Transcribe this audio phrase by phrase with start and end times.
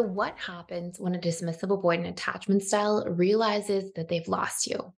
[0.00, 4.94] So, what happens when a dismissive avoidant attachment style realizes that they've lost you?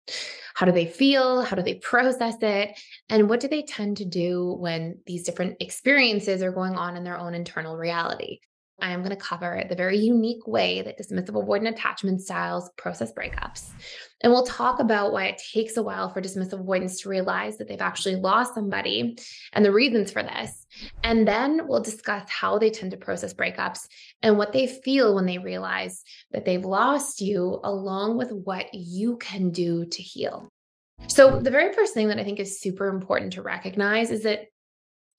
[0.54, 1.42] How do they feel?
[1.42, 2.80] How do they process it?
[3.10, 7.04] And what do they tend to do when these different experiences are going on in
[7.04, 8.42] their own internal reality?
[8.82, 13.14] I am going to cover the very unique way that dismissive avoidant attachment styles process
[13.14, 13.70] breakups.
[14.24, 17.68] And we'll talk about why it takes a while for dismissive avoidants to realize that
[17.68, 19.18] they've actually lost somebody
[19.54, 20.66] and the reasons for this.
[21.04, 23.88] And then we'll discuss how they tend to process breakups
[24.22, 29.18] and what they feel when they realize that they've lost you, along with what you
[29.18, 30.52] can do to heal.
[31.08, 34.46] So, the very first thing that I think is super important to recognize is that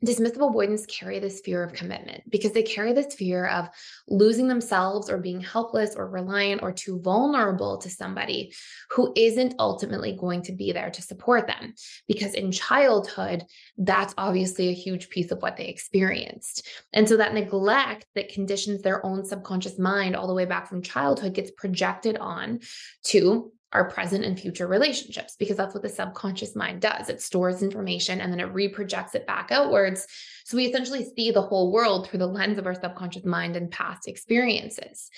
[0.04, 3.68] dismissive avoidants carry this fear of commitment because they carry this fear of
[4.08, 8.52] losing themselves or being helpless or reliant or too vulnerable to somebody
[8.90, 11.74] who isn't ultimately going to be there to support them.
[12.08, 13.44] Because in childhood,
[13.78, 16.66] that's obviously a huge piece of what they experienced.
[16.92, 20.82] And so that neglect that conditions their own subconscious mind all the way back from
[20.82, 22.60] childhood gets projected on
[23.04, 27.08] to our present and future relationships because that's what the subconscious mind does.
[27.08, 30.06] It stores information and then it reprojects it back outwards.
[30.44, 33.70] So we essentially see the whole world through the lens of our subconscious mind and
[33.70, 35.10] past experiences.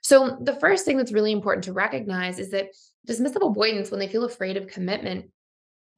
[0.00, 2.68] So the first thing that's really important to recognize is that
[3.06, 5.30] dismissive avoidants, when they feel afraid of commitment,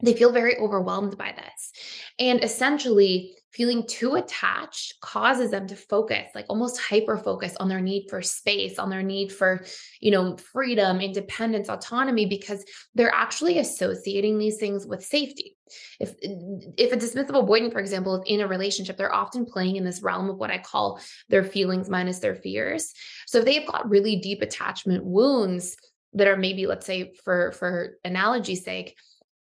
[0.03, 1.72] they feel very overwhelmed by this.
[2.20, 7.81] And essentially, feeling too attached causes them to focus like almost hyper focus on their
[7.81, 9.64] need for space on their need for
[10.00, 12.64] you know freedom independence autonomy because
[12.94, 15.56] they're actually associating these things with safety.
[15.98, 19.84] If if a dismissive avoidant for example is in a relationship they're often playing in
[19.84, 22.92] this realm of what i call their feelings minus their fears.
[23.26, 25.76] So if they've got really deep attachment wounds
[26.14, 28.97] that are maybe let's say for for analogy's sake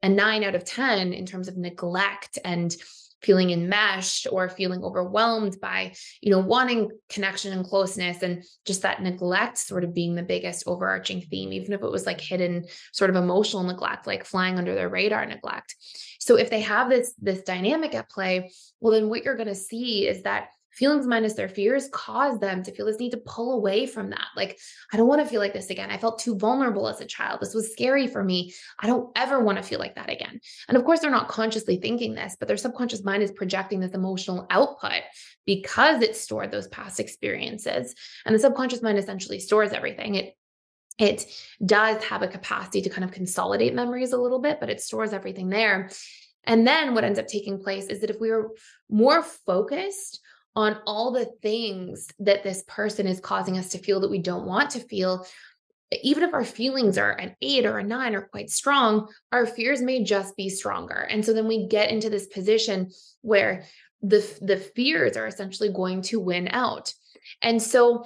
[0.03, 2.75] a 9 out of 10 in terms of neglect and
[3.23, 9.03] feeling enmeshed or feeling overwhelmed by you know wanting connection and closeness and just that
[9.03, 13.11] neglect sort of being the biggest overarching theme even if it was like hidden sort
[13.11, 15.75] of emotional neglect like flying under their radar neglect.
[16.21, 19.55] So if they have this this dynamic at play well then what you're going to
[19.55, 23.55] see is that feelings minus their fears cause them to feel this need to pull
[23.55, 24.27] away from that.
[24.37, 24.59] Like,
[24.93, 25.91] I don't want to feel like this again.
[25.91, 27.41] I felt too vulnerable as a child.
[27.41, 28.53] This was scary for me.
[28.79, 30.41] I don't ever want to feel like that again.
[30.69, 33.95] And of course, they're not consciously thinking this, but their subconscious mind is projecting this
[33.95, 35.03] emotional output
[35.47, 37.95] because it stored those past experiences.
[38.27, 40.17] And the subconscious mind essentially stores everything.
[40.17, 40.37] It
[40.99, 41.27] it
[41.65, 45.13] does have a capacity to kind of consolidate memories a little bit, but it stores
[45.13, 45.91] everything there.
[46.45, 48.49] And then what ends up taking place is that if we are
[48.89, 50.21] more focused
[50.57, 54.47] on all the things that this person is causing us to feel that we don't
[54.47, 55.27] want to feel,
[56.03, 59.83] even if our feelings are an eight or a nine or quite strong, our fears
[59.83, 61.07] may just be stronger.
[61.11, 62.91] And so then we get into this position
[63.21, 63.65] where
[64.03, 66.93] the, the fears are essentially going to win out.
[67.43, 68.05] And so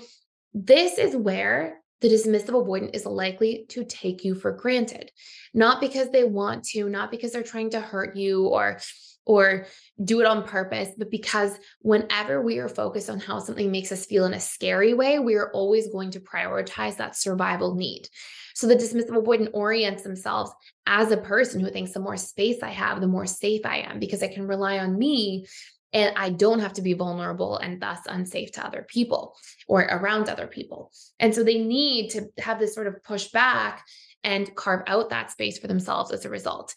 [0.52, 5.12] this is where the dismissive avoidant is likely to take you for granted,
[5.54, 8.78] not because they want to, not because they're trying to hurt you or
[9.26, 9.66] or
[10.02, 14.06] do it on purpose, but because whenever we are focused on how something makes us
[14.06, 18.08] feel in a scary way, we are always going to prioritize that survival need.
[18.54, 20.52] So the dismissive avoidant orients themselves
[20.86, 23.98] as a person who thinks the more space I have, the more safe I am
[23.98, 25.46] because I can rely on me
[25.92, 30.28] and I don't have to be vulnerable and thus unsafe to other people or around
[30.28, 30.92] other people.
[31.18, 33.84] And so they need to have this sort of push back
[34.22, 36.74] and carve out that space for themselves as a result.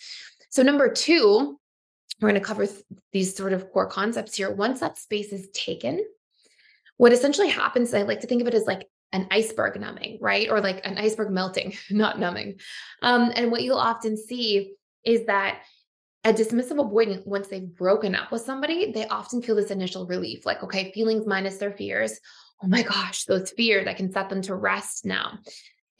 [0.50, 1.60] So, number two,
[2.22, 4.52] we're going to cover th- these sort of core concepts here.
[4.52, 6.04] Once that space is taken,
[6.98, 10.50] what essentially happens, I like to think of it as like an iceberg numbing, right?
[10.50, 12.60] Or like an iceberg melting, not numbing.
[13.02, 14.74] Um, and what you'll often see
[15.04, 15.62] is that
[16.24, 20.46] a dismissive avoidant, once they've broken up with somebody, they often feel this initial relief
[20.46, 22.20] like, okay, feelings minus their fears.
[22.64, 25.40] Oh my gosh, those fears, I can set them to rest now.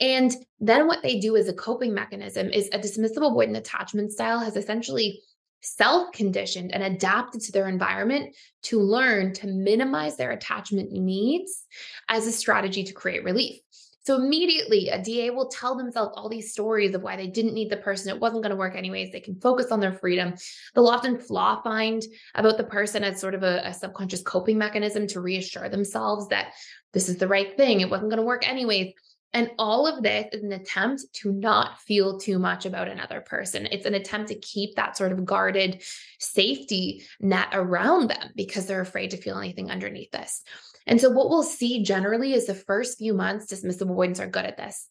[0.00, 4.40] And then what they do as a coping mechanism is a dismissive avoidant attachment style
[4.40, 5.20] has essentially
[5.64, 11.66] self conditioned and adapted to their environment to learn to minimize their attachment needs
[12.08, 13.60] as a strategy to create relief.
[14.06, 17.70] So immediately a DA will tell themselves all these stories of why they didn't need
[17.70, 18.14] the person.
[18.14, 19.10] It wasn't going to work anyways.
[19.10, 20.34] They can focus on their freedom.
[20.74, 22.02] They'll often flaw find
[22.34, 26.52] about the person as sort of a, a subconscious coping mechanism to reassure themselves that
[26.92, 27.80] this is the right thing.
[27.80, 28.92] It wasn't going to work anyways.
[29.34, 33.66] And all of this is an attempt to not feel too much about another person.
[33.70, 35.82] It's an attempt to keep that sort of guarded
[36.20, 40.42] safety net around them because they're afraid to feel anything underneath this.
[40.86, 44.44] And so, what we'll see generally is the first few months, dismissive avoidants are good
[44.44, 44.88] at this.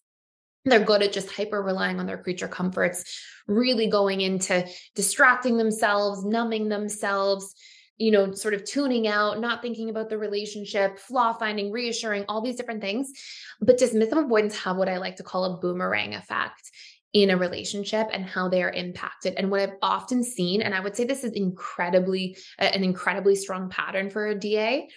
[0.65, 6.25] They're good at just hyper relying on their creature comforts, really going into distracting themselves,
[6.25, 7.53] numbing themselves,
[7.97, 12.41] you know, sort of tuning out, not thinking about the relationship, flaw finding, reassuring, all
[12.41, 13.11] these different things.
[13.61, 16.71] But dismissive avoidants have what I like to call a boomerang effect
[17.13, 19.35] in a relationship and how they are impacted.
[19.35, 23.69] And what I've often seen, and I would say this is incredibly, an incredibly strong
[23.69, 24.89] pattern for a DA,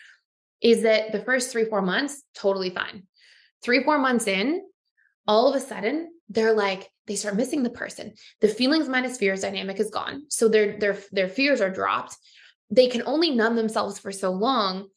[0.63, 3.03] is that the first three, four months, totally fine.
[3.63, 4.63] Three, four months in,
[5.29, 8.15] all of a sudden, they're like, they start missing the person.
[8.41, 10.25] The feelings minus fears dynamic is gone.
[10.29, 12.17] So their their their fears are dropped
[12.71, 14.89] they can only numb themselves for so long.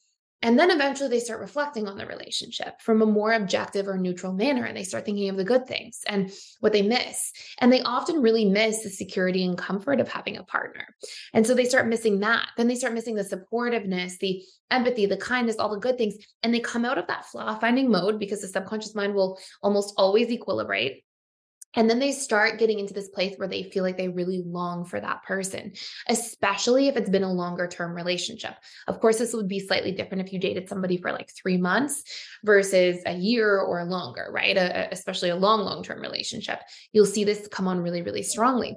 [0.42, 4.31] And then eventually they start reflecting on the relationship from a more objective or neutral
[4.31, 4.63] manner.
[4.63, 6.31] And they start thinking of the good things and
[6.62, 7.33] what they miss.
[7.57, 10.86] And they often really miss the security and comfort of having a partner.
[11.33, 12.48] And so they start missing that.
[12.56, 14.42] Then they start missing the supportiveness, the
[14.72, 16.15] empathy, the kindness, all the good things.
[16.42, 19.94] And they come out of that flaw finding mode because the subconscious mind will almost
[19.98, 21.01] always equilibrate
[21.75, 24.86] and then they start getting into this place where they feel like they really long
[24.86, 25.74] for that person,
[26.07, 28.56] especially if it's been a longer term relationship.
[28.88, 32.04] Of course, this would be slightly different if you dated somebody for like three months
[32.44, 34.57] versus a year or longer, right?
[34.57, 36.60] A, especially a long, long term relationship.
[36.92, 38.75] You'll see this come on really, really strongly.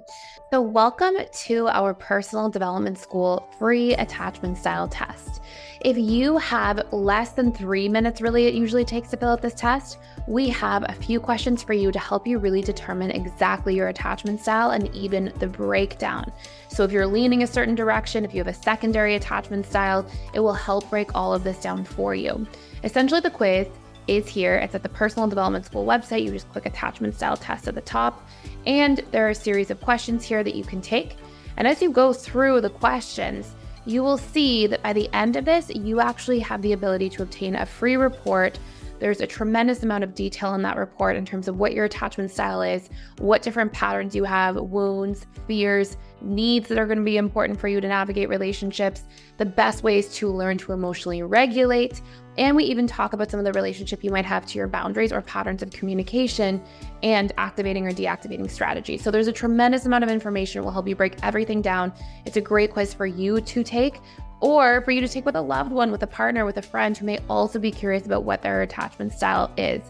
[0.51, 1.15] So, welcome
[1.45, 5.41] to our personal development school free attachment style test.
[5.83, 9.53] If you have less than three minutes, really, it usually takes to fill out this
[9.53, 9.97] test,
[10.27, 14.41] we have a few questions for you to help you really determine exactly your attachment
[14.41, 16.29] style and even the breakdown.
[16.67, 20.41] So, if you're leaning a certain direction, if you have a secondary attachment style, it
[20.41, 22.45] will help break all of this down for you.
[22.83, 23.67] Essentially, the quiz
[24.07, 24.55] is here.
[24.55, 26.23] It's at the Personal Development School website.
[26.23, 28.27] You just click attachment style test at the top,
[28.65, 31.15] and there are a series of questions here that you can take.
[31.55, 33.55] And as you go through the questions,
[33.85, 37.23] you will see that by the end of this, you actually have the ability to
[37.23, 38.59] obtain a free report.
[39.03, 42.31] There's a tremendous amount of detail in that report in terms of what your attachment
[42.31, 47.17] style is, what different patterns you have, wounds, fears, needs that are going to be
[47.17, 49.03] important for you to navigate relationships,
[49.37, 52.01] the best ways to learn to emotionally regulate,
[52.37, 55.13] and we even talk about some of the relationship you might have to your boundaries
[55.13, 56.61] or patterns of communication
[57.03, 59.03] and activating or deactivating strategies.
[59.03, 61.93] So there's a tremendous amount of information that will help you break everything down.
[62.25, 63.99] It's a great quiz for you to take
[64.39, 66.97] or for you to take with a loved one, with a partner, with a friend
[66.97, 69.81] who may also be curious about what their attachment style is.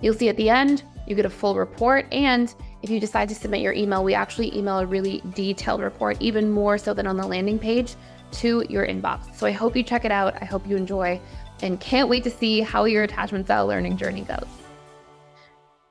[0.00, 2.12] You'll see at the end, you get a full report.
[2.12, 6.16] And if you decide to submit your email, we actually email a really detailed report,
[6.20, 7.94] even more so than on the landing page,
[8.32, 9.34] to your inbox.
[9.36, 10.34] So I hope you check it out.
[10.40, 11.20] I hope you enjoy
[11.62, 14.48] and can't wait to see how your attachment style learning journey goes.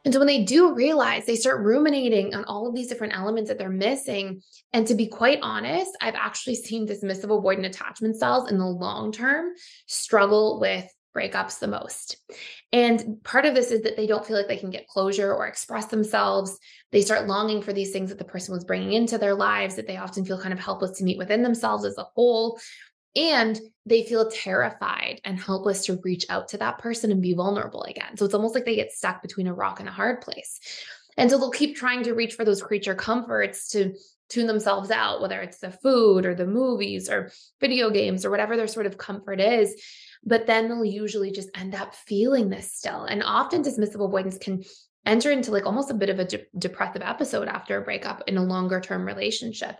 [0.04, 3.50] And so when they do realize, they start ruminating on all of these different elements
[3.50, 4.42] that they're missing.
[4.74, 9.12] And to be quite honest, I've actually seen dismissive avoidant attachment styles in the long
[9.12, 9.54] term
[9.86, 12.18] struggle with breakups the most.
[12.72, 15.48] And part of this is that they don't feel like they can get closure or
[15.48, 16.58] express themselves.
[16.92, 19.88] They start longing for these things that the person was bringing into their lives that
[19.88, 22.60] they often feel kind of helpless to meet within themselves as a whole.
[23.16, 27.84] And they feel terrified and helpless to reach out to that person and be vulnerable
[27.84, 28.16] again.
[28.16, 30.60] So it's almost like they get stuck between a rock and a hard place.
[31.18, 33.94] And so they'll keep trying to reach for those creature comforts to
[34.32, 38.56] tune themselves out, whether it's the food or the movies or video games or whatever
[38.56, 39.76] their sort of comfort is.
[40.24, 43.06] But then they'll usually just end up feeling this still.
[43.06, 44.64] And often dismissive avoidants can
[45.06, 48.38] enter into like almost a bit of a de- depressive episode after a breakup in
[48.38, 49.76] a longer term relationship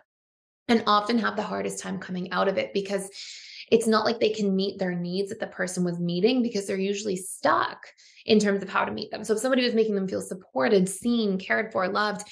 [0.68, 3.10] and often have the hardest time coming out of it because
[3.72, 6.78] it's not like they can meet their needs that the person was meeting because they're
[6.78, 7.88] usually stuck
[8.26, 9.24] in terms of how to meet them.
[9.24, 12.28] So if somebody was making them feel supported, seen, cared for, loved,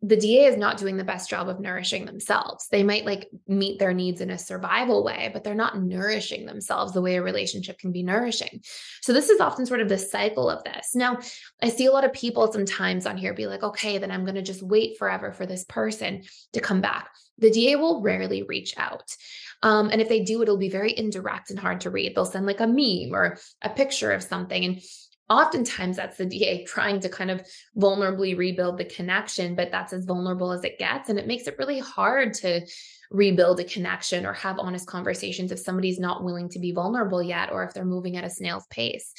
[0.00, 2.68] the DA is not doing the best job of nourishing themselves.
[2.68, 6.92] They might like meet their needs in a survival way, but they're not nourishing themselves
[6.92, 8.60] the way a relationship can be nourishing.
[9.02, 10.94] So, this is often sort of the cycle of this.
[10.94, 11.18] Now,
[11.60, 14.36] I see a lot of people sometimes on here be like, okay, then I'm going
[14.36, 17.10] to just wait forever for this person to come back.
[17.38, 19.16] The DA will rarely reach out.
[19.62, 22.14] Um, and if they do, it'll be very indirect and hard to read.
[22.14, 24.64] They'll send like a meme or a picture of something.
[24.64, 24.80] And
[25.30, 30.04] oftentimes that's the DA trying to kind of vulnerably rebuild the connection, but that's as
[30.04, 31.08] vulnerable as it gets.
[31.08, 32.66] And it makes it really hard to
[33.10, 37.50] rebuild a connection or have honest conversations if somebody's not willing to be vulnerable yet
[37.50, 39.12] or if they're moving at a snail's pace.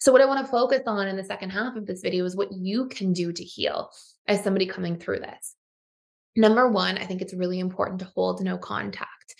[0.00, 2.36] So, what I want to focus on in the second half of this video is
[2.36, 3.90] what you can do to heal
[4.26, 5.56] as somebody coming through this.
[6.36, 9.36] Number one, I think it's really important to hold no contact.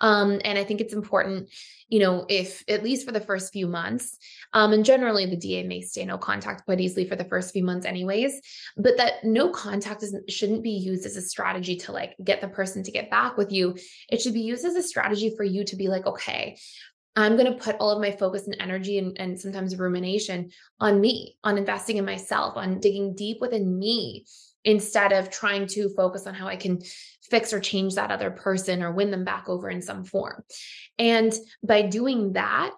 [0.00, 1.50] Um, and I think it's important,
[1.88, 4.16] you know, if at least for the first few months,
[4.52, 7.64] um, and generally the DA may stay no contact quite easily for the first few
[7.64, 8.40] months, anyways,
[8.76, 12.82] but that no contact shouldn't be used as a strategy to like get the person
[12.84, 13.76] to get back with you.
[14.08, 16.56] It should be used as a strategy for you to be like, okay,
[17.18, 21.00] I'm going to put all of my focus and energy and, and sometimes rumination on
[21.00, 24.24] me, on investing in myself, on digging deep within me
[24.64, 26.80] instead of trying to focus on how I can
[27.28, 30.44] fix or change that other person or win them back over in some form.
[30.98, 31.32] And
[31.62, 32.70] by doing that,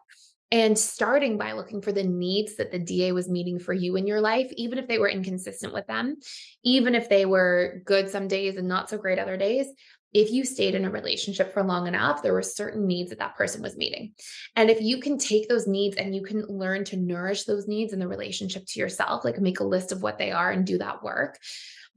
[0.53, 4.07] and starting by looking for the needs that the DA was meeting for you in
[4.07, 6.17] your life, even if they were inconsistent with them,
[6.65, 9.69] even if they were good some days and not so great other days,
[10.13, 13.37] if you stayed in a relationship for long enough, there were certain needs that that
[13.37, 14.13] person was meeting.
[14.57, 17.93] And if you can take those needs and you can learn to nourish those needs
[17.93, 20.79] in the relationship to yourself, like make a list of what they are and do
[20.79, 21.39] that work,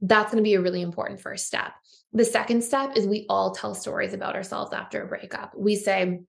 [0.00, 1.72] that's going to be a really important first step.
[2.12, 5.52] The second step is we all tell stories about ourselves after a breakup.
[5.56, 6.20] We say,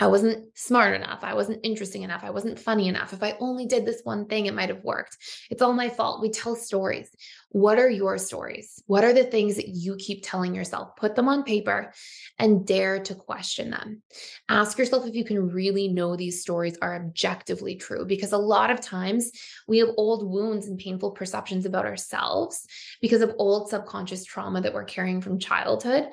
[0.00, 1.20] I wasn't smart enough.
[1.22, 2.24] I wasn't interesting enough.
[2.24, 3.12] I wasn't funny enough.
[3.12, 5.18] If I only did this one thing, it might have worked.
[5.50, 6.22] It's all my fault.
[6.22, 7.10] We tell stories.
[7.50, 8.82] What are your stories?
[8.86, 10.96] What are the things that you keep telling yourself?
[10.96, 11.92] Put them on paper
[12.38, 14.02] and dare to question them.
[14.48, 18.70] Ask yourself if you can really know these stories are objectively true, because a lot
[18.70, 19.32] of times
[19.68, 22.66] we have old wounds and painful perceptions about ourselves
[23.02, 26.06] because of old subconscious trauma that we're carrying from childhood.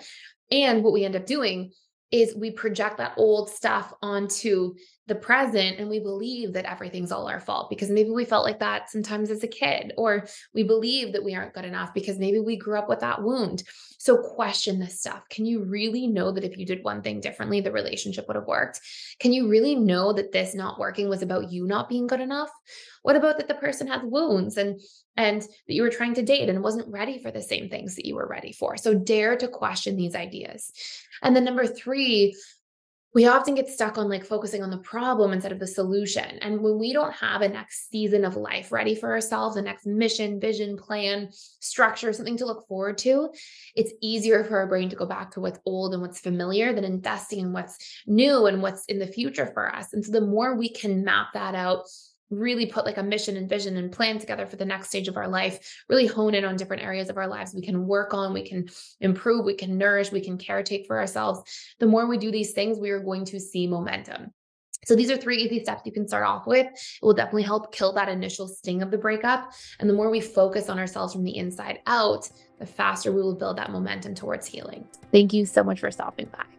[0.51, 1.72] And what we end up doing
[2.12, 4.76] is we project that old stuff onto
[5.08, 8.60] the present and we believe that everything's all our fault because maybe we felt like
[8.60, 12.40] that sometimes as a kid or we believe that we aren't good enough because maybe
[12.40, 13.64] we grew up with that wound.
[14.00, 15.24] So question this stuff.
[15.30, 18.48] Can you really know that if you did one thing differently the relationship would have
[18.48, 18.82] worked?
[19.20, 22.52] Can you really know that this not working was about you not being good enough?
[23.04, 24.82] What about that the person has wounds and
[25.16, 28.06] and that you were trying to date and wasn't ready for the same things that
[28.06, 28.76] you were ready for?
[28.78, 30.72] So dare to question these ideas.
[31.24, 32.36] And then number 3
[33.18, 36.38] we often get stuck on like focusing on the problem instead of the solution.
[36.44, 39.88] And when we don't have a next season of life ready for ourselves, a next
[39.88, 43.30] mission, vision, plan, structure, something to look forward to,
[43.76, 46.84] it's easier for our brain to go back to what's old and what's familiar than
[46.84, 49.94] investing in what's new and what's in the future for us.
[49.94, 51.88] And so the more we can map that out
[52.29, 55.17] really put like a mission and vision and plan together for the next stage of
[55.17, 58.34] our life, really hone in on different areas of our lives we can work on,
[58.34, 58.67] we can
[59.00, 61.41] improve, we can nourish, we can caretake for ourselves.
[61.79, 64.34] The more we do these things, we are going to see momentum.
[64.86, 66.67] So these are three easy steps you can start off with.
[66.67, 69.51] It will definitely help kill that initial sting of the breakup.
[69.79, 72.29] And the more we focus on ourselves from the inside out,
[72.60, 74.88] the faster we will build that momentum towards healing.
[75.12, 76.57] Thank you so much for stopping by.